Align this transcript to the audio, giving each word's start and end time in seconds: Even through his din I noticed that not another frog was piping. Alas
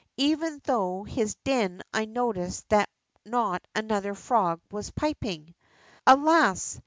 Even 0.17 0.59
through 0.61 1.03
his 1.03 1.35
din 1.43 1.83
I 1.93 2.05
noticed 2.05 2.69
that 2.69 2.89
not 3.23 3.61
another 3.75 4.15
frog 4.15 4.59
was 4.71 4.89
piping. 4.89 5.53
Alas 6.07 6.79